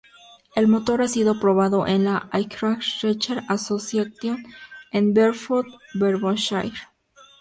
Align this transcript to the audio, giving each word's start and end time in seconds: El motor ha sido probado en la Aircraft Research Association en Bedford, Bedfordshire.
El 0.55 0.67
motor 0.67 1.03
ha 1.03 1.07
sido 1.07 1.39
probado 1.39 1.85
en 1.85 2.05
la 2.05 2.27
Aircraft 2.31 2.81
Research 3.03 3.45
Association 3.49 4.43
en 4.91 5.13
Bedford, 5.13 5.67
Bedfordshire. 5.93 6.73